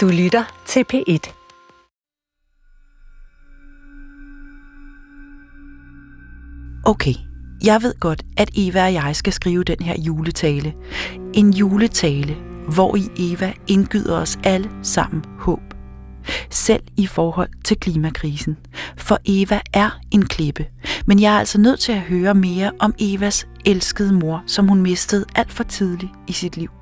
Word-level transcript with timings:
Du 0.00 0.08
lytter 0.08 0.62
til 0.66 0.84
P1. 0.92 1.32
Okay, 6.84 7.14
jeg 7.64 7.82
ved 7.82 8.00
godt, 8.00 8.22
at 8.36 8.50
Eva 8.56 8.84
og 8.84 8.94
jeg 8.94 9.16
skal 9.16 9.32
skrive 9.32 9.64
den 9.64 9.76
her 9.80 10.00
juletale. 10.00 10.74
En 11.34 11.52
juletale, 11.52 12.36
hvor 12.74 12.96
i 12.96 13.32
Eva 13.32 13.52
indgyder 13.66 14.16
os 14.16 14.38
alle 14.44 14.70
sammen 14.82 15.24
håb. 15.38 15.74
Selv 16.50 16.82
i 16.96 17.06
forhold 17.06 17.50
til 17.64 17.76
klimakrisen. 17.76 18.56
For 18.96 19.18
Eva 19.24 19.60
er 19.72 20.00
en 20.10 20.26
klippe. 20.26 20.66
Men 21.06 21.20
jeg 21.20 21.34
er 21.34 21.38
altså 21.38 21.60
nødt 21.60 21.80
til 21.80 21.92
at 21.92 22.00
høre 22.00 22.34
mere 22.34 22.72
om 22.78 22.94
Evas 22.98 23.48
elskede 23.64 24.12
mor, 24.12 24.42
som 24.46 24.68
hun 24.68 24.82
mistede 24.82 25.24
alt 25.34 25.52
for 25.52 25.64
tidligt 25.64 26.12
i 26.28 26.32
sit 26.32 26.56
liv. 26.56 26.79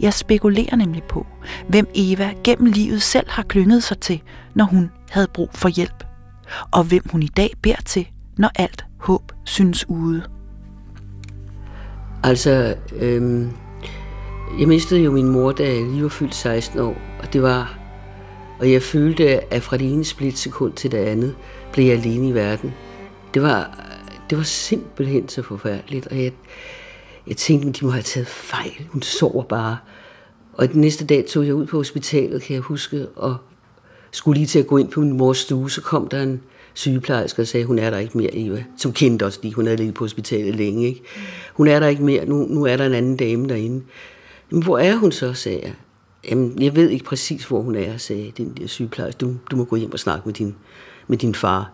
Jeg 0.00 0.14
spekulerer 0.14 0.76
nemlig 0.76 1.02
på, 1.02 1.26
hvem 1.68 1.86
Eva 1.94 2.32
gennem 2.44 2.72
livet 2.72 3.02
selv 3.02 3.30
har 3.30 3.42
klynget 3.42 3.82
sig 3.82 3.98
til, 3.98 4.22
når 4.54 4.64
hun 4.64 4.90
havde 5.10 5.28
brug 5.34 5.50
for 5.54 5.68
hjælp. 5.68 6.04
Og 6.70 6.84
hvem 6.84 7.02
hun 7.12 7.22
i 7.22 7.28
dag 7.36 7.50
beder 7.62 7.82
til, 7.84 8.08
når 8.38 8.50
alt 8.54 8.84
håb 8.98 9.32
synes 9.44 9.88
ude. 9.88 10.22
Altså, 12.24 12.76
øhm, 12.96 13.52
jeg 14.58 14.68
mistede 14.68 15.00
jo 15.00 15.12
min 15.12 15.28
mor, 15.28 15.52
da 15.52 15.62
jeg 15.62 15.82
lige 15.82 16.02
var 16.02 16.08
fyldt 16.08 16.34
16 16.34 16.80
år, 16.80 16.96
og 17.22 17.32
det 17.32 17.42
var, 17.42 17.78
og 18.60 18.72
jeg 18.72 18.82
følte, 18.82 19.54
at 19.54 19.62
fra 19.62 19.76
det 19.76 19.92
ene 19.92 20.04
splitsekund 20.04 20.72
til 20.72 20.92
det 20.92 20.98
andet, 20.98 21.34
blev 21.72 21.84
jeg 21.84 21.98
alene 21.98 22.28
i 22.28 22.34
verden. 22.34 22.74
Det 23.34 23.42
var, 23.42 23.78
det 24.30 24.38
var 24.38 24.44
simpelthen 24.44 25.28
så 25.28 25.42
forfærdeligt, 25.42 26.06
og 26.06 26.22
jeg, 26.22 26.32
jeg 27.26 27.36
tænkte, 27.36 27.68
at 27.68 27.80
de 27.80 27.84
må 27.84 27.90
have 27.90 28.02
taget 28.02 28.26
fejl. 28.26 28.88
Hun 28.88 29.02
sover 29.02 29.42
bare. 29.42 29.76
Og 30.52 30.72
den 30.72 30.80
næste 30.80 31.06
dag 31.06 31.26
tog 31.26 31.46
jeg 31.46 31.54
ud 31.54 31.66
på 31.66 31.76
hospitalet, 31.76 32.42
kan 32.42 32.54
jeg 32.54 32.62
huske, 32.62 33.08
og 33.08 33.36
skulle 34.10 34.38
lige 34.38 34.46
til 34.46 34.58
at 34.58 34.66
gå 34.66 34.76
ind 34.76 34.88
på 34.88 35.00
min 35.00 35.16
mors 35.16 35.38
stue, 35.38 35.70
så 35.70 35.80
kom 35.80 36.08
der 36.08 36.22
en 36.22 36.40
sygeplejerske 36.74 37.42
og 37.42 37.46
sagde, 37.46 37.66
hun 37.66 37.78
er 37.78 37.90
der 37.90 37.98
ikke 37.98 38.18
mere, 38.18 38.36
Eva. 38.36 38.64
Som 38.76 38.92
kendte 38.92 39.24
os, 39.24 39.42
lige, 39.42 39.54
hun 39.54 39.66
havde 39.66 39.76
ligget 39.76 39.94
på 39.94 40.04
hospitalet 40.04 40.54
længe. 40.54 40.86
Ikke? 40.86 41.02
Hun 41.54 41.68
er 41.68 41.80
der 41.80 41.86
ikke 41.86 42.02
mere, 42.02 42.26
nu, 42.26 42.36
nu 42.36 42.66
er 42.66 42.76
der 42.76 42.86
en 42.86 42.94
anden 42.94 43.16
dame 43.16 43.48
derinde. 43.48 43.84
Men 44.50 44.62
hvor 44.62 44.78
er 44.78 44.96
hun 44.96 45.12
så, 45.12 45.32
sagde 45.32 45.60
jeg. 45.62 45.74
Jamen, 46.30 46.62
jeg 46.62 46.76
ved 46.76 46.90
ikke 46.90 47.04
præcis, 47.04 47.44
hvor 47.44 47.60
hun 47.60 47.74
er, 47.74 47.96
sagde 47.96 48.32
den 48.36 48.54
der 48.60 48.66
sygeplejerske. 48.66 49.18
Du, 49.18 49.34
du 49.50 49.56
må 49.56 49.64
gå 49.64 49.76
hjem 49.76 49.92
og 49.92 49.98
snakke 49.98 50.22
med 50.26 50.34
din, 50.34 50.54
med 51.06 51.18
din 51.18 51.34
far. 51.34 51.72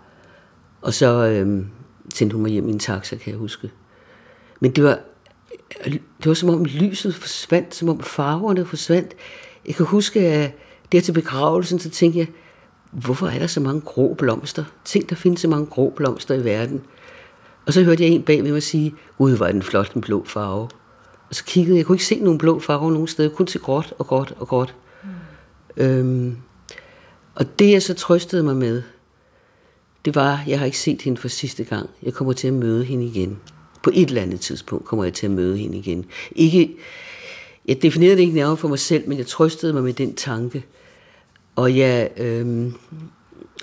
Og 0.83 0.95
så 0.95 1.27
øhm, 1.27 1.67
sendte 2.15 2.35
hun 2.35 2.43
mig 2.43 2.53
hjem 2.53 2.69
i 2.69 2.73
en 2.73 2.79
taxa, 2.79 3.17
kan 3.17 3.31
jeg 3.31 3.39
huske. 3.39 3.71
Men 4.61 4.71
det 4.71 4.85
var, 4.85 4.99
det 5.85 6.27
var 6.27 6.35
som 6.35 6.49
om 6.49 6.65
lyset 6.65 7.15
forsvandt, 7.15 7.75
som 7.75 7.89
om 7.89 8.01
farverne 8.01 8.67
forsvandt. 8.67 9.15
Jeg 9.67 9.75
kan 9.75 9.87
huske, 9.87 10.21
at 10.21 10.53
der 10.93 11.01
til 11.01 11.13
begravelsen, 11.13 11.79
så 11.79 11.91
tænkte 11.91 12.19
jeg, 12.19 12.27
hvorfor 12.91 13.27
er 13.27 13.39
der 13.39 13.47
så 13.47 13.61
mange 13.61 13.81
grå 13.81 14.15
blomster? 14.15 14.65
Tænk, 14.85 15.11
der 15.11 15.17
findes 15.17 15.41
så 15.41 15.49
mange 15.49 15.67
grå 15.67 15.93
blomster 15.97 16.35
i 16.35 16.45
verden. 16.45 16.83
Og 17.67 17.73
så 17.73 17.83
hørte 17.83 18.05
jeg 18.05 18.13
en 18.13 18.23
bag 18.23 18.45
ved 18.45 18.53
mig 18.53 18.63
sige, 18.63 18.95
gud, 19.19 19.33
var 19.33 19.53
den 19.53 19.63
flot, 19.63 19.95
den 19.95 20.01
blå 20.01 20.25
farve. 20.25 20.69
Og 21.29 21.35
så 21.35 21.45
kiggede 21.45 21.75
jeg, 21.75 21.79
jeg 21.79 21.87
kunne 21.87 21.97
ikke 21.97 22.05
se 22.05 22.21
nogen 22.21 22.39
blå 22.39 22.61
farve 22.61 22.93
nogen 22.93 23.09
steder, 23.09 23.29
kun 23.29 23.47
til 23.47 23.61
gråt 23.61 23.95
og 23.99 24.07
gråt 24.07 24.35
og 24.39 24.49
gråt. 24.49 24.75
Mm. 25.03 25.85
Øhm, 25.85 26.37
og 27.35 27.59
det 27.59 27.71
jeg 27.71 27.83
så 27.83 27.95
trøstede 27.95 28.43
mig 28.43 28.57
med, 28.57 28.83
det 30.05 30.15
var, 30.15 30.43
jeg 30.47 30.59
har 30.59 30.67
ikke 30.67 30.79
set 30.79 31.03
hende 31.03 31.21
for 31.21 31.29
sidste 31.29 31.65
gang. 31.65 31.91
Jeg 32.03 32.15
kommer 32.15 32.33
til 32.33 32.49
at 32.49 32.55
møde 32.55 32.85
hende 32.85 33.05
igen. 33.05 33.39
På 33.83 33.91
et 33.95 34.09
eller 34.09 34.23
andet 34.23 34.41
tidspunkt 34.41 34.85
kommer 34.85 35.05
jeg 35.05 35.15
til 35.15 35.27
at 35.27 35.33
møde 35.33 35.59
hende 35.59 35.79
igen. 35.79 36.05
Ikke, 36.33 36.77
jeg 37.69 37.83
definerede 37.83 38.17
det 38.17 38.23
ikke 38.23 38.35
nærmere 38.35 38.57
for 38.57 38.69
mig 38.69 38.79
selv, 38.79 39.09
men 39.09 39.19
jeg 39.19 39.27
trøstede 39.27 39.73
mig 39.73 39.83
med 39.83 39.93
den 39.93 40.15
tanke. 40.15 40.65
Og 41.57 41.77
jeg, 41.77 42.11
øh, 42.17 42.73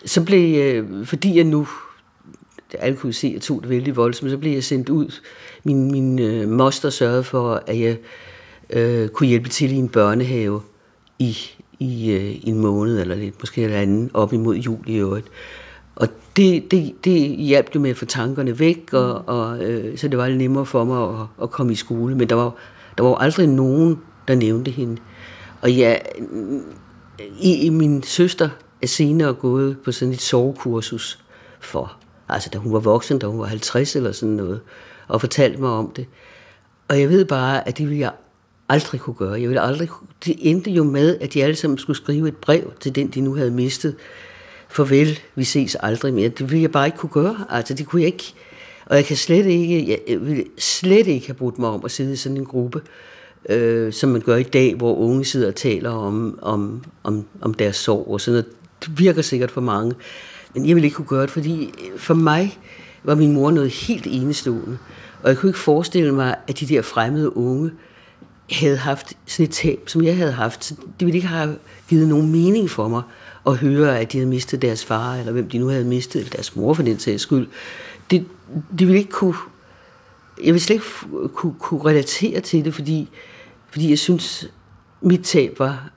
så 0.06 0.24
blev 0.24 0.58
jeg, 0.58 0.84
fordi 1.06 1.38
jeg 1.38 1.44
nu, 1.44 1.68
alle 2.80 2.98
kunne 2.98 3.14
se, 3.14 3.28
at 3.28 3.34
jeg 3.34 3.42
tog 3.42 3.62
det 3.62 3.70
vældig 3.70 3.96
voldsomt, 3.96 4.32
så 4.32 4.38
blev 4.38 4.52
jeg 4.52 4.64
sendt 4.64 4.90
ud. 4.90 5.20
Min, 5.64 5.92
min 5.92 6.20
øh, 6.20 6.50
moster 6.50 6.90
sørgede 6.90 7.24
for, 7.24 7.64
at 7.68 7.80
jeg 7.80 7.98
øh, 8.70 9.10
kunne 9.10 9.28
hjælpe 9.30 9.50
til 9.50 9.72
i 9.72 9.76
en 9.76 9.90
børnehave 9.90 10.62
i, 11.20 11.38
i 11.80 12.12
øh, 12.12 12.36
en 12.44 12.60
måned 12.60 13.02
eller 13.02 13.16
lidt, 13.16 13.40
måske 13.40 13.64
eller 13.64 13.78
anden, 13.78 14.12
op 14.14 14.34
imod 14.34 14.56
jul 14.56 14.84
i 14.88 14.96
øvrigt. 14.96 15.28
Øh, 15.28 15.65
det, 16.36 16.72
det, 16.72 16.96
det 17.04 17.36
hjalp 17.38 17.76
jo 17.76 17.80
med 17.80 17.90
at 17.90 17.98
få 17.98 18.06
tankerne 18.06 18.60
væk, 18.60 18.94
og, 18.94 19.28
og, 19.28 19.64
øh, 19.64 19.98
så 19.98 20.08
det 20.08 20.18
var 20.18 20.28
lidt 20.28 20.38
nemmere 20.38 20.66
for 20.66 20.84
mig 20.84 21.22
at, 21.22 21.28
at 21.44 21.52
komme 21.52 21.74
i 21.74 21.76
skole. 21.76 22.16
Men 22.16 22.30
der 22.30 22.36
var, 22.36 22.56
der 22.98 23.04
var 23.04 23.16
aldrig 23.16 23.48
nogen, 23.48 24.02
der 24.28 24.36
nævnte 24.36 24.72
hende. 24.72 25.02
Og 25.62 25.78
jeg, 25.78 26.02
i, 27.40 27.66
i 27.66 27.70
min 27.70 28.04
søster 28.04 28.50
er 28.82 28.88
senere 28.88 29.34
gået 29.34 29.78
på 29.86 29.92
sådan 29.92 30.14
et 30.14 30.22
sovekursus 30.22 31.20
for, 31.60 31.98
altså 32.30 32.50
da 32.54 32.58
hun 32.58 32.74
var 32.74 32.80
voksen, 32.80 33.20
da 33.20 33.28
hun 33.28 33.40
var 33.40 33.46
50 33.46 33.96
eller 33.96 34.12
sådan 34.12 34.36
noget, 34.36 34.62
og 35.08 35.22
fortalte 35.22 35.62
mig 35.62 35.70
om 35.70 35.92
det. 35.96 36.06
Og 36.88 37.00
jeg 37.00 37.10
ved 37.10 37.26
bare, 37.26 37.68
at 37.68 37.78
det 37.78 37.86
ville 37.86 38.00
jeg 38.00 38.12
aldrig 38.70 39.02
kunne 39.02 39.14
gøre. 39.14 39.32
Jeg 39.32 39.50
ville 39.50 39.62
aldrig, 39.62 39.90
det 40.26 40.36
endte 40.40 40.72
jo 40.72 40.84
med, 40.84 41.18
at 41.22 41.34
de 41.34 41.44
alle 41.44 41.56
sammen 41.56 41.78
skulle 41.78 41.98
skrive 41.98 42.28
et 42.28 42.38
brev 42.38 42.74
til 42.80 42.96
den, 42.96 43.08
de 43.08 43.22
nu 43.22 43.36
havde 43.36 43.52
mistet. 43.52 43.96
Farvel, 44.76 45.20
vi 45.36 45.44
ses 45.44 45.76
aldrig 45.80 46.14
mere. 46.14 46.30
Det 46.30 46.52
ville 46.52 46.62
jeg 46.62 46.72
bare 46.72 46.86
ikke 46.86 46.98
kunne 46.98 47.10
gøre. 47.10 47.46
Altså, 47.50 47.74
det 47.74 47.86
kunne 47.86 48.02
jeg 48.02 48.08
ikke. 48.08 48.34
Og 48.86 48.96
jeg 48.96 49.06
kan 49.06 49.18
slet 49.18 49.46
ikke, 49.46 50.00
jeg 50.08 50.22
ville 50.22 50.44
slet 50.58 51.08
ikke 51.08 51.28
have 51.28 51.36
brugt 51.36 51.60
mig 51.60 51.70
om 51.70 51.86
at 51.86 51.92
sidde 51.92 52.14
i 52.14 52.16
sådan 52.16 52.38
en 52.38 52.46
gruppe 52.46 52.82
øh, 53.50 53.94
som 53.94 54.10
man 54.10 54.22
gør 54.22 54.36
i 54.36 54.44
dag, 54.44 54.76
hvor 54.76 54.96
unge 54.96 55.26
sidder 55.26 55.48
og 55.48 55.56
taler 55.56 55.90
om, 55.90 56.40
om, 56.42 56.84
om, 57.04 57.26
om 57.42 57.54
deres 57.54 57.76
sorg 57.76 58.08
og 58.08 58.22
sådan 58.22 58.34
noget. 58.34 58.46
Det 58.86 59.00
virker 59.00 59.22
sikkert 59.22 59.52
for 59.52 59.62
mange. 59.62 59.94
Men 60.54 60.68
jeg 60.68 60.76
ville 60.76 60.86
ikke 60.86 60.96
kunne 60.96 61.08
gøre 61.08 61.22
det, 61.22 61.32
fordi 61.32 61.74
for 61.98 62.14
mig 62.14 62.60
var 63.04 63.16
min 63.16 63.34
mor 63.34 63.52
noget 63.52 63.70
helt 63.70 64.08
enestående. 64.10 64.78
Og 65.24 65.30
jeg 65.30 65.38
kunne 65.38 65.50
ikke 65.50 65.60
forestille 65.60 66.12
mig, 66.12 66.36
at 66.48 66.60
de 66.60 66.66
der 66.66 66.82
fremmede 66.82 67.38
unge 67.38 67.72
havde 68.52 68.78
haft 68.78 69.14
sådan 69.26 69.44
et 69.44 69.52
tab, 69.52 69.80
som 69.88 70.04
jeg 70.04 70.18
havde 70.18 70.32
haft. 70.32 70.66
Så 70.66 70.76
det 71.00 71.06
ville 71.06 71.16
ikke 71.16 71.28
have 71.28 71.58
givet 71.90 72.08
nogen 72.08 72.32
mening 72.32 72.70
for 72.70 72.88
mig 72.88 73.02
at 73.48 73.58
høre, 73.58 74.00
at 74.00 74.12
de 74.12 74.18
havde 74.18 74.30
mistet 74.30 74.62
deres 74.62 74.86
far, 74.86 75.16
eller 75.16 75.32
hvem 75.32 75.50
de 75.50 75.58
nu 75.58 75.68
havde 75.68 75.86
mistet, 75.86 76.20
eller 76.20 76.32
deres 76.32 76.56
mor 76.56 76.74
for 76.74 76.84
den 76.84 77.00
sags 77.00 77.22
skyld. 77.22 77.48
Det, 78.12 78.26
det 78.80 78.88
ville 78.88 79.00
ikke 79.00 79.12
kunne... 79.12 79.36
Jeg 80.38 80.54
ville 80.54 80.60
slet 80.60 80.76
ikke 80.76 81.30
kunne, 81.34 81.56
kunne 81.60 81.86
relatere 81.86 82.40
til 82.40 82.66
det, 82.66 82.74
fordi 82.74 83.10
fordi 83.76 83.90
jeg 83.90 84.00
synes, 84.00 84.50
mit 85.02 85.24
tab 85.24 85.60
var, 85.60 85.90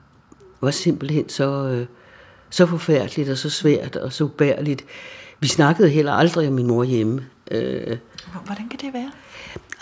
var 0.61 0.71
simpelthen 0.71 1.29
så, 1.29 1.67
øh, 1.67 1.85
så 2.49 2.65
forfærdeligt 2.65 3.29
og 3.29 3.37
så 3.37 3.49
svært 3.49 3.95
og 3.95 4.13
så 4.13 4.23
ubærligt. 4.23 4.85
Vi 5.39 5.47
snakkede 5.47 5.89
heller 5.89 6.13
aldrig 6.13 6.47
om 6.47 6.53
min 6.53 6.67
mor 6.67 6.83
hjemme. 6.83 7.25
Øh, 7.51 7.97
Hvordan 8.45 8.69
kan 8.69 8.79
det 8.79 8.93
være? 8.93 9.11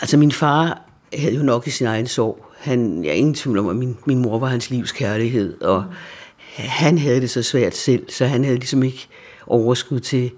Altså 0.00 0.16
min 0.16 0.32
far 0.32 0.87
havde 1.14 1.34
jo 1.34 1.42
nok 1.42 1.66
i 1.66 1.70
sin 1.70 1.86
egen 1.86 2.06
sorg. 2.06 2.44
Han, 2.58 3.04
jeg 3.04 3.10
er 3.10 3.14
ingen 3.14 3.34
tvivl 3.34 3.58
om, 3.58 3.68
at 3.68 3.76
min, 3.76 3.96
min 4.04 4.18
mor 4.18 4.38
var 4.38 4.46
hans 4.46 4.70
livs 4.70 4.92
kærlighed, 4.92 5.60
og 5.60 5.84
mm. 5.88 5.94
han 6.56 6.98
havde 6.98 7.20
det 7.20 7.30
så 7.30 7.42
svært 7.42 7.76
selv, 7.76 8.10
så 8.10 8.26
han 8.26 8.44
havde 8.44 8.56
ligesom 8.58 8.82
ikke 8.82 9.08
overskud 9.46 10.00
til. 10.00 10.30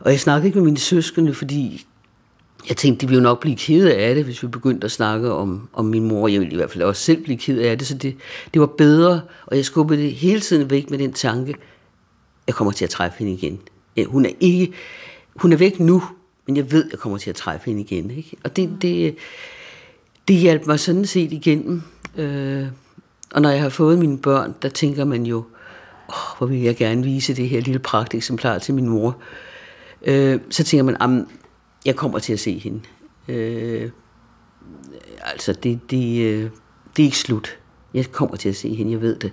Og 0.00 0.10
jeg 0.10 0.20
snakkede 0.20 0.46
ikke 0.46 0.58
med 0.58 0.64
mine 0.64 0.78
søskende, 0.78 1.34
fordi 1.34 1.86
jeg 2.68 2.76
tænkte, 2.76 3.00
de 3.00 3.08
ville 3.08 3.22
jo 3.22 3.28
nok 3.28 3.40
blive 3.40 3.56
ked 3.56 3.86
af 3.86 4.14
det, 4.14 4.24
hvis 4.24 4.42
vi 4.42 4.48
begyndte 4.48 4.84
at 4.84 4.90
snakke 4.90 5.32
om, 5.32 5.68
om 5.72 5.84
min 5.84 6.08
mor. 6.08 6.28
Jeg 6.28 6.40
ville 6.40 6.52
i 6.52 6.56
hvert 6.56 6.70
fald 6.70 6.84
også 6.84 7.02
selv 7.02 7.24
blive 7.24 7.38
ked 7.38 7.58
af 7.58 7.78
det, 7.78 7.86
så 7.86 7.94
det, 7.94 8.16
det 8.54 8.60
var 8.60 8.66
bedre, 8.66 9.20
og 9.46 9.56
jeg 9.56 9.64
skubbede 9.64 10.02
det 10.02 10.12
hele 10.12 10.40
tiden 10.40 10.70
væk 10.70 10.90
med 10.90 10.98
den 10.98 11.12
tanke, 11.12 11.54
jeg 12.46 12.54
kommer 12.54 12.72
til 12.72 12.84
at 12.84 12.90
træffe 12.90 13.18
hende 13.18 13.32
igen. 13.32 13.60
Ja, 13.96 14.04
hun 14.04 14.24
er 14.24 14.30
ikke, 14.40 14.72
hun 15.36 15.52
er 15.52 15.56
væk 15.56 15.80
nu, 15.80 16.02
men 16.46 16.56
jeg 16.56 16.72
ved, 16.72 16.84
jeg 16.90 16.98
kommer 16.98 17.18
til 17.18 17.30
at 17.30 17.36
træffe 17.36 17.66
hende 17.66 17.80
igen. 17.80 18.10
Ikke? 18.10 18.36
Og 18.44 18.56
det, 18.56 18.70
det, 18.82 19.16
det 20.28 20.36
hjalp 20.36 20.66
mig 20.66 20.80
sådan 20.80 21.06
set 21.06 21.32
igennem. 21.32 21.82
Øh, 22.16 22.66
og 23.32 23.42
når 23.42 23.50
jeg 23.50 23.62
har 23.62 23.68
fået 23.68 23.98
mine 23.98 24.18
børn, 24.18 24.54
der 24.62 24.68
tænker 24.68 25.04
man 25.04 25.26
jo, 25.26 25.44
åh, 26.08 26.38
hvor 26.38 26.46
vil 26.46 26.60
jeg 26.60 26.76
gerne 26.76 27.04
vise 27.04 27.34
det 27.34 27.48
her 27.48 27.60
lille 27.60 27.78
pragteksemplar 27.78 28.58
til 28.58 28.74
min 28.74 28.88
mor. 28.88 29.16
Øh, 30.06 30.40
så 30.50 30.64
tænker 30.64 30.84
man, 30.84 31.26
jeg 31.84 31.96
kommer 31.96 32.18
til 32.18 32.32
at 32.32 32.40
se 32.40 32.58
hende. 32.58 32.80
Øh, 33.28 33.90
altså, 35.20 35.52
det, 35.52 35.90
det, 35.90 36.22
øh, 36.22 36.50
det 36.96 37.02
er 37.02 37.06
ikke 37.06 37.18
slut. 37.18 37.58
Jeg 37.94 38.12
kommer 38.12 38.36
til 38.36 38.48
at 38.48 38.56
se 38.56 38.74
hende, 38.74 38.92
jeg 38.92 39.00
ved 39.00 39.16
det. 39.16 39.32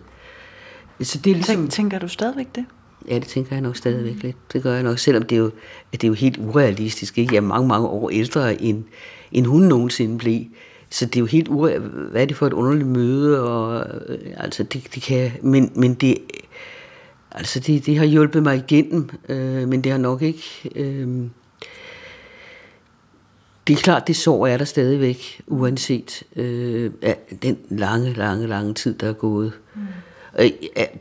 Så 1.02 1.18
det 1.18 1.32
er 1.32 1.36
ligesom... 1.36 1.68
Tænker 1.68 2.00
du 2.00 2.08
stadigvæk 2.08 2.56
det? 2.56 2.66
Ja, 3.08 3.16
det 3.16 3.28
tænker 3.28 3.56
jeg 3.56 3.62
nok 3.62 3.76
stadigvæk 3.76 4.24
lidt. 4.24 4.54
Det 4.54 4.64
gør 4.64 4.74
jeg 4.74 4.84
nok, 4.84 5.00
selvom 5.00 5.24
det 5.24 5.36
er 5.36 5.40
jo, 5.40 5.52
at 5.94 6.02
det 6.02 6.04
er 6.04 6.08
jo 6.08 6.14
helt 6.14 6.38
urealistisk. 6.38 7.18
Ikke? 7.18 7.34
Jeg 7.34 7.38
er 7.38 7.48
mange, 7.48 7.68
mange 7.68 7.88
år 7.88 8.10
ældre, 8.10 8.62
end, 8.62 8.84
end 9.32 9.46
hun 9.46 9.62
nogensinde 9.62 10.18
blev. 10.18 10.46
Så 10.90 11.06
det 11.06 11.16
er 11.16 11.20
jo 11.20 11.26
helt 11.26 11.48
urealistisk. 11.48 11.96
Hvad 12.12 12.22
er 12.22 12.26
det 12.26 12.38
for 12.38 12.48
et 12.48 12.54
underligt 12.54 12.88
møde? 12.88 13.44
Og, 13.44 13.88
øh, 14.08 14.20
altså, 14.38 14.64
det, 14.64 14.88
det 14.96 15.04
kan, 15.04 15.32
men, 15.42 15.72
men 15.76 15.94
det, 15.94 16.18
altså 17.32 17.60
det, 17.60 17.86
det 17.86 17.98
har 17.98 18.06
hjulpet 18.06 18.44
mig 18.44 18.56
igennem, 18.56 19.10
øh, 19.30 19.68
men 19.68 19.84
det 19.84 19.92
har 19.92 20.00
nok 20.00 20.22
ikke... 20.22 20.72
Øh, 20.76 21.08
det 23.68 23.76
er 23.76 23.82
klart, 23.82 24.08
det 24.08 24.16
sår 24.16 24.48
er 24.48 24.58
der 24.58 24.66
stadigvæk, 24.66 25.42
uanset 25.48 26.24
øh, 26.36 26.92
den 27.42 27.58
lange, 27.70 28.14
lange, 28.14 28.48
lange 28.48 28.74
tid, 28.74 28.94
der 28.94 29.10
er 29.10 29.14
gået. 29.14 29.54
Mm. 29.76 29.82
Øh, 30.40 30.50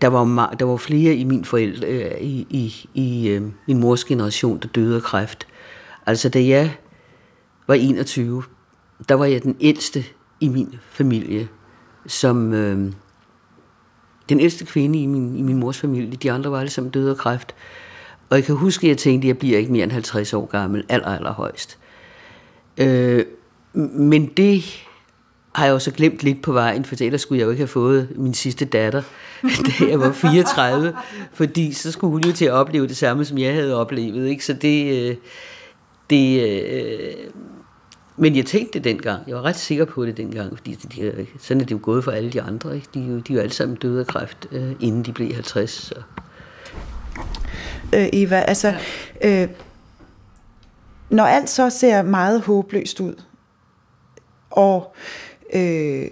der 0.02 0.08
var, 0.08 0.54
der 0.58 0.64
var 0.64 0.76
flere 0.76 1.14
i 1.14 1.24
min 1.24 1.44
forældre, 1.44 1.88
øh, 1.88 2.20
i, 2.20 2.46
i, 2.50 2.88
i 2.94 3.28
øh, 3.28 3.42
min 3.66 3.78
mors 3.78 4.04
generation, 4.04 4.58
der 4.58 4.68
døde 4.68 4.96
af 4.96 5.02
kræft. 5.02 5.46
Altså 6.06 6.28
da 6.28 6.46
jeg 6.46 6.76
var 7.66 7.74
21, 7.74 8.42
der 9.08 9.14
var 9.14 9.24
jeg 9.24 9.42
den 9.42 9.56
ældste 9.60 10.04
i 10.40 10.48
min 10.48 10.74
familie, 10.90 11.48
som 12.06 12.52
øh, 12.52 12.92
den 14.28 14.40
ældste 14.40 14.64
kvinde 14.64 15.02
i 15.02 15.06
min, 15.06 15.36
i 15.36 15.42
min 15.42 15.56
mors 15.56 15.78
familie. 15.78 16.16
De 16.16 16.32
andre 16.32 16.50
var 16.50 16.60
alle 16.60 16.70
sammen 16.70 16.90
døde 16.90 17.10
af 17.10 17.16
kræft. 17.16 17.54
Og 18.30 18.36
jeg 18.36 18.44
kan 18.44 18.54
huske, 18.54 18.86
at 18.86 18.88
jeg 18.88 18.98
tænkte, 18.98 19.26
at 19.26 19.28
jeg 19.28 19.38
bliver 19.38 19.58
ikke 19.58 19.72
mere 19.72 19.84
end 19.84 19.92
50 19.92 20.32
år 20.32 20.46
gammel, 20.46 20.84
aller, 20.88 21.08
aller 21.08 21.32
højst. 21.32 21.78
Øh, 22.78 23.24
men 23.72 24.26
det 24.26 24.64
har 25.54 25.64
jeg 25.64 25.72
jo 25.72 25.78
så 25.78 25.90
glemt 25.90 26.22
lidt 26.22 26.42
på 26.42 26.52
vejen, 26.52 26.84
for 26.84 26.96
ellers 27.00 27.20
skulle 27.20 27.38
jeg 27.38 27.44
jo 27.44 27.50
ikke 27.50 27.60
have 27.60 27.68
fået 27.68 28.08
min 28.16 28.34
sidste 28.34 28.64
datter, 28.64 29.02
da 29.66 29.88
jeg 29.88 30.00
var 30.00 30.12
34, 30.12 30.92
fordi 31.32 31.72
så 31.72 31.92
skulle 31.92 32.10
hun 32.10 32.22
jo 32.24 32.32
til 32.32 32.44
at 32.44 32.52
opleve 32.52 32.88
det 32.88 32.96
samme, 32.96 33.24
som 33.24 33.38
jeg 33.38 33.54
havde 33.54 33.80
oplevet. 33.80 34.28
Ikke? 34.28 34.44
Så 34.44 34.52
det... 34.52 35.08
Øh, 35.10 35.16
det 36.10 36.42
øh, 36.42 37.12
men 38.18 38.36
jeg 38.36 38.46
tænkte 38.46 38.72
det 38.72 38.84
dengang. 38.84 39.22
Jeg 39.26 39.36
var 39.36 39.42
ret 39.42 39.56
sikker 39.56 39.84
på 39.84 40.06
det 40.06 40.16
dengang, 40.16 40.56
fordi 40.56 40.74
de, 40.74 41.26
sådan 41.38 41.60
er 41.60 41.64
det 41.64 41.72
jo 41.72 41.80
gået 41.82 42.04
for 42.04 42.10
alle 42.10 42.30
de 42.30 42.42
andre. 42.42 42.74
Ikke? 42.74 42.88
De, 42.94 43.00
de 43.00 43.32
er 43.32 43.36
jo 43.36 43.40
alle 43.40 43.52
sammen 43.52 43.76
døde 43.76 44.00
af 44.00 44.06
kræft, 44.06 44.48
øh, 44.52 44.72
inden 44.80 45.02
de 45.02 45.12
blev 45.12 45.34
50. 45.34 45.70
Så. 45.70 45.94
Øh, 47.94 48.08
Eva, 48.12 48.40
altså, 48.40 48.74
øh, 49.24 49.48
når 51.10 51.24
alt 51.24 51.50
så 51.50 51.70
ser 51.70 52.02
meget 52.02 52.40
håbløst 52.40 53.00
ud, 53.00 53.14
og, 54.50 54.94
øh, 55.54 56.06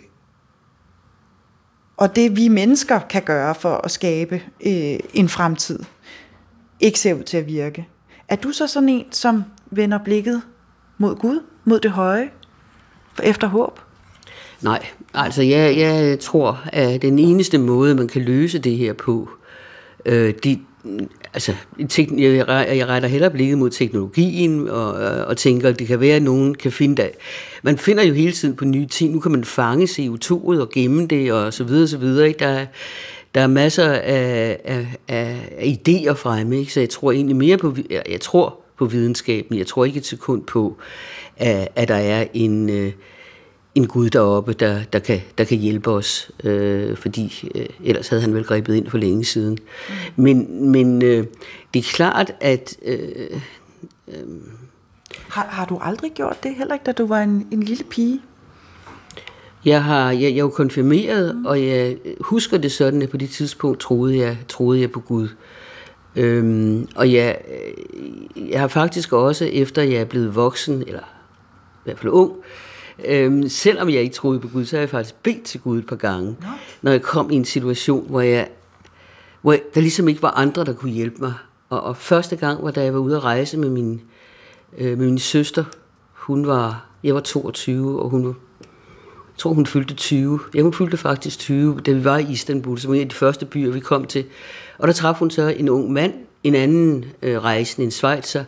og 1.96 2.16
det 2.16 2.36
vi 2.36 2.48
mennesker 2.48 3.00
kan 3.00 3.22
gøre 3.22 3.54
for 3.54 3.74
at 3.84 3.90
skabe 3.90 4.34
øh, 4.66 4.98
en 5.14 5.28
fremtid, 5.28 5.78
ikke 6.80 6.98
ser 6.98 7.14
ud 7.14 7.22
til 7.22 7.36
at 7.36 7.46
virke, 7.46 7.88
er 8.28 8.36
du 8.36 8.52
så 8.52 8.66
sådan 8.66 8.88
en, 8.88 9.04
som 9.10 9.44
vender 9.70 9.98
blikket 10.04 10.42
mod 10.98 11.16
Gud, 11.16 11.40
mod 11.66 11.80
det 11.80 11.90
høje, 11.90 12.28
efter 13.22 13.46
håb? 13.46 13.80
Nej, 14.62 14.86
altså 15.14 15.42
jeg, 15.42 15.76
jeg 15.76 16.20
tror, 16.20 16.60
at 16.72 17.02
den 17.02 17.18
eneste 17.18 17.58
måde, 17.58 17.94
man 17.94 18.08
kan 18.08 18.22
løse 18.22 18.58
det 18.58 18.76
her 18.76 18.92
på, 18.92 19.28
øh, 20.06 20.34
de, 20.44 20.58
altså, 21.34 21.54
jeg, 21.78 22.46
jeg 22.76 22.88
retter 22.88 23.08
heller 23.08 23.28
blikket 23.28 23.58
mod 23.58 23.70
teknologien 23.70 24.68
og, 24.68 25.02
øh, 25.02 25.26
og 25.26 25.36
tænker, 25.36 25.68
at 25.68 25.78
det 25.78 25.86
kan 25.86 26.00
være, 26.00 26.16
at 26.16 26.22
nogen 26.22 26.54
kan 26.54 26.72
finde 26.72 27.02
det. 27.02 27.10
Man 27.62 27.78
finder 27.78 28.02
jo 28.02 28.14
hele 28.14 28.32
tiden 28.32 28.56
på 28.56 28.64
nye 28.64 28.86
ting. 28.86 29.12
Nu 29.12 29.20
kan 29.20 29.32
man 29.32 29.44
fange 29.44 29.84
CO2'et 29.84 30.60
og 30.60 30.70
gemme 30.70 31.06
det 31.06 31.32
og 31.32 31.54
så 31.54 31.64
videre, 31.64 31.88
så 31.88 31.98
videre. 31.98 32.28
Ikke? 32.28 32.38
Der, 32.38 32.66
der 33.34 33.40
er 33.40 33.46
masser 33.46 33.92
af, 33.92 34.58
af, 34.64 34.86
af, 35.08 35.56
af 35.58 35.78
idéer 35.88 36.12
fremme, 36.12 36.58
ikke? 36.58 36.72
så 36.72 36.80
jeg 36.80 36.90
tror 36.90 37.12
egentlig 37.12 37.36
mere 37.36 37.56
på, 37.56 37.76
jeg, 37.90 38.02
jeg 38.10 38.20
tror 38.20 38.65
på 38.78 38.86
videnskaben. 38.86 39.58
Jeg 39.58 39.66
tror 39.66 39.84
ikke 39.84 39.98
et 39.98 40.06
sekund 40.06 40.44
på, 40.44 40.76
at, 41.36 41.68
at 41.74 41.88
der 41.88 41.94
er 41.94 42.26
en, 42.34 42.70
øh, 42.70 42.92
en 43.74 43.86
Gud 43.86 44.10
deroppe, 44.10 44.52
der, 44.52 44.82
der, 44.92 44.98
kan, 44.98 45.20
der 45.38 45.44
kan 45.44 45.58
hjælpe 45.58 45.90
os, 45.90 46.30
øh, 46.44 46.96
fordi 46.96 47.50
øh, 47.54 47.66
ellers 47.84 48.08
havde 48.08 48.22
han 48.22 48.34
vel 48.34 48.44
grebet 48.44 48.74
ind 48.74 48.90
for 48.90 48.98
længe 48.98 49.24
siden. 49.24 49.58
Mm. 49.88 50.22
Men, 50.22 50.70
men 50.70 51.02
øh, 51.02 51.26
det 51.74 51.78
er 51.78 51.92
klart, 51.94 52.32
at... 52.40 52.76
Øh, 52.82 53.40
øh, 54.08 54.14
har, 55.28 55.46
har 55.50 55.64
du 55.64 55.78
aldrig 55.82 56.12
gjort 56.12 56.42
det, 56.42 56.54
heller 56.54 56.74
ikke 56.74 56.84
da 56.84 56.92
du 56.92 57.06
var 57.06 57.22
en, 57.22 57.46
en 57.50 57.62
lille 57.62 57.84
pige? 57.84 58.20
Jeg 59.64 59.84
har 59.84 60.10
jeg, 60.10 60.22
jeg 60.22 60.30
er 60.30 60.36
jo 60.36 60.48
konfirmeret, 60.48 61.36
mm. 61.36 61.46
og 61.46 61.62
jeg 61.62 61.96
husker 62.20 62.58
det 62.58 62.72
sådan, 62.72 63.02
at 63.02 63.10
på 63.10 63.16
det 63.16 63.30
tidspunkt 63.30 63.80
troede 63.80 64.18
jeg, 64.18 64.38
troede 64.48 64.80
jeg 64.80 64.90
på 64.90 65.00
Gud. 65.00 65.28
Øhm, 66.16 66.88
og 66.96 67.12
jeg, 67.12 67.38
jeg 68.36 68.60
har 68.60 68.68
faktisk 68.68 69.12
også, 69.12 69.44
efter 69.44 69.82
jeg 69.82 70.00
er 70.00 70.04
blevet 70.04 70.34
voksen, 70.34 70.82
eller 70.86 71.00
i 71.00 71.84
hvert 71.84 71.98
fald 71.98 72.12
ung, 72.12 72.32
øhm, 73.04 73.48
selvom 73.48 73.88
jeg 73.88 74.02
ikke 74.02 74.14
troede 74.14 74.40
på 74.40 74.48
Gud, 74.48 74.64
så 74.64 74.76
har 74.76 74.80
jeg 74.80 74.90
faktisk 74.90 75.14
bedt 75.22 75.42
til 75.42 75.60
Gud 75.60 75.78
et 75.78 75.86
par 75.86 75.96
gange, 75.96 76.26
no. 76.26 76.48
når 76.82 76.90
jeg 76.90 77.02
kom 77.02 77.30
i 77.30 77.34
en 77.34 77.44
situation, 77.44 78.06
hvor, 78.08 78.20
jeg, 78.20 78.48
hvor 79.42 79.52
jeg, 79.52 79.62
der 79.74 79.80
ligesom 79.80 80.08
ikke 80.08 80.22
var 80.22 80.30
andre, 80.30 80.64
der 80.64 80.72
kunne 80.72 80.92
hjælpe 80.92 81.16
mig. 81.20 81.34
Og, 81.70 81.82
og 81.82 81.96
første 81.96 82.36
gang 82.36 82.64
var, 82.64 82.70
da 82.70 82.82
jeg 82.82 82.94
var 82.94 83.00
ude 83.00 83.16
at 83.16 83.24
rejse 83.24 83.58
med 83.58 83.68
min, 83.68 84.00
øh, 84.78 84.98
med 84.98 85.06
min 85.06 85.18
søster. 85.18 85.64
Hun 86.12 86.46
var, 86.46 86.86
jeg 87.02 87.14
var 87.14 87.20
22, 87.20 88.02
og 88.02 88.10
hun 88.10 88.26
var 88.26 88.34
jeg 89.36 89.40
tror, 89.40 89.52
hun 89.52 89.66
fyldte 89.66 89.94
20. 89.94 90.40
Ja, 90.54 90.62
hun 90.62 90.72
fyldte 90.72 90.96
faktisk 90.96 91.38
20, 91.38 91.80
da 91.86 91.92
vi 91.92 92.04
var 92.04 92.18
i 92.18 92.26
Istanbul, 92.30 92.78
som 92.78 92.88
var 92.88 92.94
en 92.94 93.02
af 93.02 93.08
de 93.08 93.14
første 93.14 93.46
byer, 93.46 93.72
vi 93.72 93.80
kom 93.80 94.04
til. 94.04 94.24
Og 94.78 94.88
der 94.88 94.94
traf 94.94 95.14
hun 95.14 95.30
så 95.30 95.48
en 95.48 95.68
ung 95.68 95.92
mand, 95.92 96.14
en 96.44 96.54
anden 96.54 97.04
øh, 97.22 97.42
rejsende, 97.42 97.84
en 97.84 97.90
Schweizer, 97.90 98.44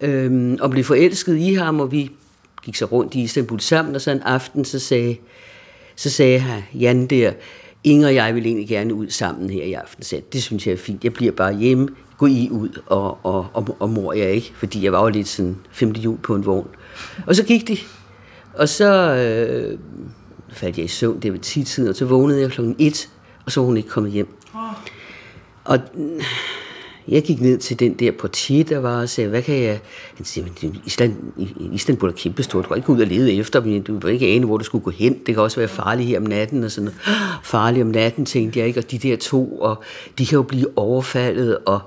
øh, 0.00 0.56
og 0.60 0.70
blev 0.70 0.84
forelsket 0.84 1.36
i 1.36 1.54
ham, 1.54 1.80
og 1.80 1.92
vi 1.92 2.10
gik 2.62 2.76
så 2.76 2.84
rundt 2.84 3.14
i 3.14 3.22
Istanbul 3.22 3.60
sammen, 3.60 3.94
og 3.94 4.00
så 4.00 4.10
en 4.10 4.22
aften, 4.22 4.64
så 4.64 4.78
sagde, 4.78 5.16
så 5.96 6.10
sagde 6.10 6.38
han, 6.38 6.62
Jan 6.74 7.06
der, 7.06 7.32
Inger 7.84 8.06
og 8.06 8.14
jeg 8.14 8.34
vil 8.34 8.46
egentlig 8.46 8.68
gerne 8.68 8.94
ud 8.94 9.10
sammen 9.10 9.50
her 9.50 9.62
i 9.62 9.72
aften. 9.72 10.02
Så 10.02 10.20
det 10.32 10.42
synes 10.42 10.66
jeg 10.66 10.72
er 10.72 10.76
fint. 10.76 11.04
Jeg 11.04 11.12
bliver 11.12 11.32
bare 11.32 11.56
hjemme. 11.56 11.88
Gå 12.18 12.26
I 12.26 12.48
ud, 12.50 12.80
og, 12.86 13.18
og, 13.22 13.46
og, 13.52 13.76
og 13.80 13.90
mor 13.90 14.12
jeg 14.12 14.30
ikke, 14.30 14.52
fordi 14.56 14.84
jeg 14.84 14.92
var 14.92 15.02
jo 15.02 15.08
lidt 15.08 15.28
sådan 15.28 15.56
5. 15.70 15.90
jul 15.90 16.18
på 16.18 16.34
en 16.34 16.46
vogn. 16.46 16.68
Og 17.26 17.36
så 17.36 17.44
gik 17.44 17.68
de, 17.68 17.76
og 18.56 18.68
så 18.68 19.14
øh, 19.14 19.78
faldt 20.52 20.76
jeg 20.76 20.84
i 20.84 20.88
søvn, 20.88 21.20
det 21.20 21.32
var 21.32 21.38
10 21.38 21.64
tiden, 21.64 21.88
og 21.88 21.96
så 21.96 22.04
vågnede 22.04 22.40
jeg 22.40 22.50
klokken 22.50 22.76
1, 22.78 23.08
og 23.46 23.52
så 23.52 23.60
var 23.60 23.66
hun 23.66 23.76
ikke 23.76 23.88
kommet 23.88 24.12
hjem. 24.12 24.28
Og 25.64 25.78
jeg 27.08 27.22
gik 27.22 27.40
ned 27.40 27.58
til 27.58 27.78
den 27.78 27.94
der 27.94 28.12
portier, 28.12 28.64
der 28.64 28.78
var, 28.78 29.00
og 29.00 29.08
sagde, 29.08 29.30
hvad 29.30 29.42
kan 29.42 29.62
jeg... 29.62 29.80
Han 30.16 30.24
siger, 30.24 30.44
men 30.44 30.76
Island, 30.84 31.16
Istanbul 31.72 32.08
er 32.08 32.12
kæmpestort, 32.12 32.64
du 32.64 32.68
kan 32.68 32.76
ikke 32.76 32.90
ud 32.90 33.00
og 33.00 33.06
lede 33.06 33.32
efter 33.32 33.60
dem, 33.60 33.82
du 33.82 33.98
vil 33.98 34.12
ikke 34.12 34.26
ane, 34.26 34.46
hvor 34.46 34.58
du 34.58 34.64
skulle 34.64 34.84
gå 34.84 34.90
hen, 34.90 35.18
det 35.26 35.34
kan 35.34 35.42
også 35.42 35.60
være 35.60 35.68
farligt 35.68 36.08
her 36.08 36.18
om 36.18 36.26
natten, 36.26 36.64
og 36.64 36.70
sådan 36.70 36.84
noget. 36.84 37.00
Farligt 37.52 37.82
om 37.82 37.88
natten, 37.90 38.26
tænkte 38.26 38.58
jeg 38.58 38.68
ikke, 38.68 38.80
og 38.80 38.90
de 38.90 38.98
der 38.98 39.16
to, 39.16 39.58
og 39.58 39.82
de 40.18 40.26
kan 40.26 40.36
jo 40.36 40.42
blive 40.42 40.78
overfaldet, 40.78 41.58
og 41.66 41.80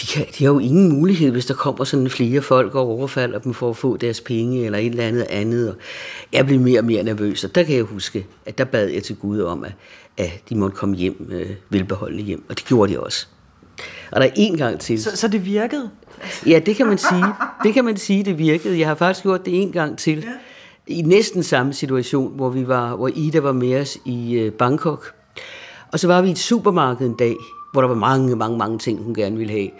de, 0.00 0.06
kan, 0.06 0.26
de 0.38 0.44
har 0.44 0.52
jo 0.52 0.58
ingen 0.58 0.92
mulighed, 0.92 1.30
hvis 1.30 1.46
der 1.46 1.54
kommer 1.54 1.84
sådan 1.84 2.10
flere 2.10 2.42
folk 2.42 2.74
og 2.74 2.86
overfalder 2.88 3.38
dem 3.38 3.54
for 3.54 3.70
at 3.70 3.76
få 3.76 3.96
deres 3.96 4.20
penge 4.20 4.64
eller 4.64 4.78
et 4.78 4.86
eller 4.86 5.04
andet 5.04 5.26
andet. 5.30 5.70
Og 5.70 5.76
jeg 6.32 6.46
blev 6.46 6.60
mere 6.60 6.80
og 6.80 6.84
mere 6.84 7.02
nervøs, 7.02 7.44
og 7.44 7.54
der 7.54 7.62
kan 7.62 7.76
jeg 7.76 7.84
huske, 7.84 8.26
at 8.46 8.58
der 8.58 8.64
bad 8.64 8.88
jeg 8.88 9.02
til 9.02 9.16
Gud 9.16 9.40
om, 9.40 9.64
at, 9.64 9.72
at 10.16 10.42
de 10.48 10.54
måtte 10.54 10.76
komme 10.76 10.96
hjem, 10.96 11.28
øh, 11.32 11.50
velbeholdende 11.70 12.24
hjem, 12.24 12.44
og 12.48 12.58
det 12.58 12.64
gjorde 12.64 12.92
de 12.92 13.00
også. 13.00 13.26
Og 14.10 14.20
der 14.20 14.26
er 14.26 14.30
en 14.36 14.56
gang 14.56 14.80
til. 14.80 15.02
Så, 15.02 15.16
så 15.16 15.28
det 15.28 15.44
virkede? 15.44 15.90
Ja, 16.46 16.60
det 16.66 16.76
kan 16.76 16.86
man 16.86 16.98
sige. 16.98 17.24
Det 17.62 17.74
kan 17.74 17.84
man 17.84 17.96
sige, 17.96 18.24
det 18.24 18.38
virkede. 18.38 18.78
Jeg 18.78 18.88
har 18.88 18.94
faktisk 18.94 19.22
gjort 19.22 19.46
det 19.46 19.62
en 19.62 19.72
gang 19.72 19.98
til. 19.98 20.18
Ja. 20.18 20.32
I 20.86 21.02
næsten 21.02 21.42
samme 21.42 21.72
situation, 21.72 22.36
hvor, 22.36 22.50
vi 22.50 22.68
var, 22.68 22.96
hvor 22.96 23.10
Ida 23.14 23.40
var 23.40 23.52
med 23.52 23.80
os 23.80 23.98
i 24.04 24.34
øh, 24.34 24.52
Bangkok. 24.52 25.14
Og 25.92 26.00
så 26.00 26.06
var 26.06 26.22
vi 26.22 26.28
i 26.28 26.30
et 26.30 26.38
supermarked 26.38 27.06
en 27.06 27.14
dag, 27.14 27.36
hvor 27.72 27.80
der 27.80 27.88
var 27.88 27.94
mange, 27.94 28.36
mange, 28.36 28.58
mange 28.58 28.78
ting, 28.78 29.02
hun 29.02 29.14
gerne 29.14 29.36
ville 29.36 29.52
have. 29.52 29.70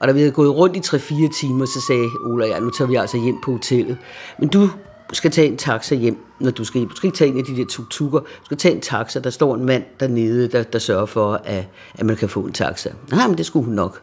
Og 0.00 0.08
da 0.08 0.12
vi 0.12 0.18
havde 0.18 0.32
gået 0.32 0.56
rundt 0.56 0.76
i 0.76 0.96
3-4 0.96 1.40
timer, 1.40 1.66
så 1.66 1.80
sagde 1.86 2.08
Ola, 2.24 2.46
ja, 2.46 2.60
nu 2.60 2.70
tager 2.70 2.88
vi 2.88 2.94
altså 2.94 3.18
hjem 3.18 3.40
på 3.44 3.52
hotellet. 3.52 3.98
Men 4.38 4.48
du 4.48 4.70
skal 5.12 5.30
tage 5.30 5.48
en 5.48 5.56
taxa 5.56 5.94
hjem, 5.94 6.18
når 6.40 6.50
du 6.50 6.64
skal 6.64 6.78
hjem. 6.78 6.88
Du 6.88 6.96
skal 6.96 7.06
ikke 7.06 7.16
tage 7.16 7.30
en 7.30 7.38
af 7.38 7.44
de 7.44 7.56
der 7.56 7.64
tuk-tukker. 7.64 8.20
Du 8.20 8.44
skal 8.44 8.56
tage 8.56 8.74
en 8.74 8.80
taxa. 8.80 9.20
Der 9.20 9.30
står 9.30 9.54
en 9.54 9.64
mand 9.64 9.84
dernede, 10.00 10.48
der, 10.48 10.62
der 10.62 10.78
sørger 10.78 11.06
for, 11.06 11.40
at, 11.44 11.64
at 11.94 12.06
man 12.06 12.16
kan 12.16 12.28
få 12.28 12.40
en 12.40 12.52
taxa. 12.52 12.90
Nej, 13.10 13.26
men 13.26 13.38
det 13.38 13.46
skulle 13.46 13.64
hun 13.64 13.74
nok. 13.74 14.02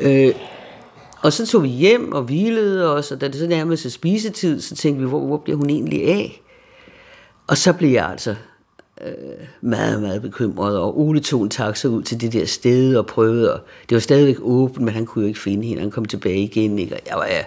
Øh, 0.00 0.34
og 1.22 1.32
så 1.32 1.46
tog 1.46 1.62
vi 1.62 1.68
hjem 1.68 2.12
og 2.12 2.22
hvilede 2.22 2.94
os, 2.94 3.12
og 3.12 3.20
da 3.20 3.28
det 3.28 3.34
så 3.34 3.46
nærmede 3.46 3.76
sig 3.76 3.92
spisetid, 3.92 4.60
så 4.60 4.74
tænkte 4.76 5.02
vi, 5.02 5.08
hvor, 5.08 5.26
hvor 5.26 5.36
bliver 5.36 5.56
hun 5.56 5.70
egentlig 5.70 6.08
af? 6.08 6.42
Og 7.46 7.56
så 7.56 7.72
blev 7.72 7.90
jeg 7.90 8.08
altså 8.08 8.34
øh, 9.04 9.12
meget, 9.60 10.02
meget 10.02 10.22
bekymret, 10.22 10.78
og 10.78 11.00
Ole 11.00 11.20
tog 11.20 11.42
en 11.42 11.50
taxa 11.50 11.88
ud 11.88 12.02
til 12.02 12.20
det 12.20 12.32
der 12.32 12.46
sted 12.46 12.96
og 12.96 13.06
prøvede, 13.06 13.54
og 13.54 13.60
det 13.88 13.94
var 13.94 14.00
stadigvæk 14.00 14.36
åbent, 14.40 14.84
men 14.84 14.94
han 14.94 15.06
kunne 15.06 15.22
jo 15.22 15.28
ikke 15.28 15.40
finde 15.40 15.66
hende, 15.66 15.82
han 15.82 15.90
kom 15.90 16.04
tilbage 16.04 16.42
igen, 16.42 16.78
ikke? 16.78 16.94
og 16.94 17.00
jeg 17.08 17.16
var, 17.16 17.26
ja, 17.26 17.44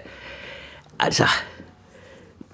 altså, 0.99 1.25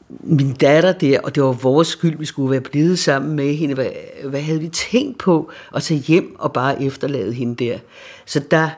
min 0.09 0.53
datter 0.53 0.91
der, 0.91 1.19
og 1.19 1.35
det 1.35 1.43
var 1.43 1.51
vores 1.51 1.87
skyld, 1.87 2.17
vi 2.17 2.25
skulle 2.25 2.51
være 2.51 2.61
blevet 2.61 2.99
sammen 2.99 3.35
med 3.35 3.53
hende. 3.53 3.73
Hvad, 3.73 3.89
hvad 4.23 4.41
havde 4.41 4.59
vi 4.59 4.67
tænkt 4.67 5.17
på 5.17 5.51
at 5.75 5.83
tage 5.83 5.99
hjem 5.99 6.35
og 6.39 6.53
bare 6.53 6.83
efterlade 6.83 7.33
hende 7.33 7.65
der? 7.65 7.77
Så 8.25 8.39
der 8.51 8.69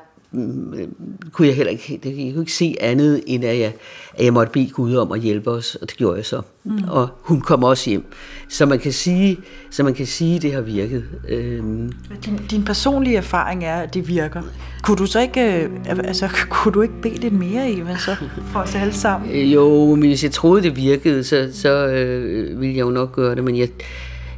kunne 1.32 1.48
jeg 1.48 1.56
heller 1.56 1.72
ikke, 1.72 2.00
jeg 2.04 2.34
kunne 2.34 2.42
ikke 2.42 2.54
se 2.54 2.76
andet, 2.80 3.24
end 3.28 3.44
at 3.44 3.60
jeg, 3.60 3.74
at 4.14 4.26
jeg 4.26 4.34
måtte 4.34 4.52
bede 4.52 4.70
Gud 4.70 4.96
om 4.96 5.12
at 5.12 5.20
hjælpe 5.20 5.52
os, 5.52 5.76
og 5.76 5.90
det 5.90 5.98
gjorde 5.98 6.18
jeg 6.18 6.26
så. 6.26 6.42
Mm. 6.64 6.84
Og 6.90 7.08
hun 7.22 7.42
kom 7.42 7.64
også 7.64 7.90
hjem. 7.90 8.06
Så 8.50 8.66
man 8.66 8.80
kan 8.80 8.92
sige, 8.92 9.38
så 9.70 9.84
man 9.84 9.94
kan 9.94 10.06
sige 10.06 10.40
det 10.40 10.54
har 10.54 10.62
virket. 10.62 11.04
Øhm. 11.30 11.92
Din, 12.26 12.40
din 12.52 12.64
personlige 12.64 13.18
erfaring 13.18 13.64
er, 13.64 13.76
at 13.76 13.94
det 13.94 14.08
virker. 14.08 14.42
Kunne 14.84 14.98
du 14.98 15.06
så 15.06 15.20
ikke, 15.20 15.64
øh, 15.64 15.70
altså, 16.04 16.28
kunne 16.50 16.74
du 16.74 16.82
ikke 16.82 17.02
bede 17.02 17.16
lidt 17.18 17.34
mere, 17.34 17.72
Eva, 17.72 17.98
så, 17.98 18.16
for 18.52 18.60
os 18.60 18.76
alle 18.76 18.94
sammen? 18.94 19.32
Øh, 19.32 19.54
jo, 19.54 19.96
men 19.96 20.08
hvis 20.08 20.24
jeg 20.24 20.32
troede, 20.32 20.64
det 20.64 20.76
virkede, 20.76 21.24
så, 21.24 21.50
så 21.54 21.88
øh, 21.88 22.62
ville 22.62 22.76
jeg 22.76 22.82
jo 22.82 22.92
nok 22.92 23.12
gøre 23.16 23.36
det, 23.36 23.44
men 23.44 23.58
jeg, 23.58 23.70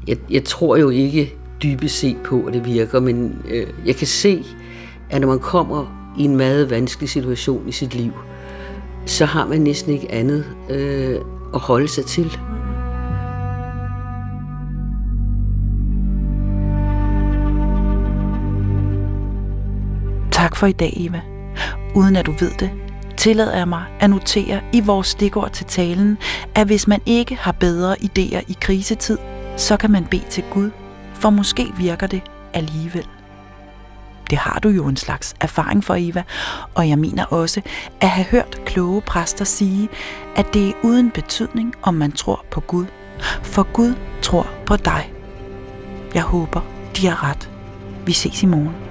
jeg, 0.07 0.17
jeg 0.29 0.43
tror 0.43 0.77
jo 0.77 0.89
ikke, 0.89 1.35
dybest 1.63 1.99
set 1.99 2.17
på, 2.23 2.43
at 2.47 2.53
det 2.53 2.65
virker, 2.65 2.99
men 2.99 3.35
øh, 3.49 3.67
jeg 3.85 3.95
kan 3.95 4.07
se, 4.07 4.43
at 5.11 5.21
når 5.21 5.27
man 5.27 5.39
kommer 5.39 6.13
i 6.17 6.23
en 6.23 6.35
meget 6.35 6.69
vanskelig 6.69 7.09
situation 7.09 7.67
i 7.67 7.71
sit 7.71 7.93
liv, 7.93 8.11
så 9.05 9.25
har 9.25 9.47
man 9.47 9.61
næsten 9.61 9.93
ikke 9.93 10.11
andet 10.11 10.45
øh, 10.69 11.19
at 11.53 11.59
holde 11.59 11.87
sig 11.87 12.05
til. 12.05 12.39
Tak 20.31 20.55
for 20.55 20.67
i 20.67 20.71
dag, 20.71 20.93
Eva. 20.97 21.21
Uden 21.95 22.15
at 22.15 22.25
du 22.25 22.31
ved 22.39 22.51
det, 22.59 22.69
tillader 23.17 23.57
jeg 23.57 23.67
mig 23.67 23.83
at 23.99 24.09
notere 24.09 24.61
i 24.73 24.79
vores 24.79 25.07
stikord 25.07 25.51
til 25.51 25.65
talen, 25.65 26.17
at 26.55 26.67
hvis 26.67 26.87
man 26.87 27.01
ikke 27.05 27.35
har 27.35 27.51
bedre 27.51 27.95
idéer 28.01 28.39
i 28.47 28.57
krisetid, 28.61 29.17
så 29.57 29.77
kan 29.77 29.91
man 29.91 30.05
bede 30.05 30.25
til 30.29 30.43
Gud, 30.51 30.69
for 31.13 31.29
måske 31.29 31.65
virker 31.77 32.07
det 32.07 32.21
alligevel. 32.53 33.20
Det 34.31 34.39
har 34.39 34.59
du 34.59 34.69
jo 34.69 34.87
en 34.87 34.97
slags 34.97 35.35
erfaring 35.41 35.83
for, 35.83 35.95
Eva, 35.99 36.23
og 36.75 36.89
jeg 36.89 36.99
mener 36.99 37.25
også 37.25 37.61
at 38.01 38.09
have 38.09 38.25
hørt 38.25 38.61
kloge 38.65 39.01
præster 39.01 39.45
sige, 39.45 39.89
at 40.35 40.53
det 40.53 40.69
er 40.69 40.73
uden 40.83 41.11
betydning, 41.11 41.73
om 41.81 41.93
man 41.93 42.11
tror 42.11 42.45
på 42.51 42.59
Gud, 42.59 42.85
for 43.43 43.63
Gud 43.73 43.93
tror 44.21 44.47
på 44.65 44.75
dig. 44.75 45.13
Jeg 46.13 46.23
håber, 46.23 46.61
de 46.97 47.07
har 47.07 47.29
ret. 47.29 47.49
Vi 48.05 48.13
ses 48.13 48.43
i 48.43 48.45
morgen. 48.45 48.90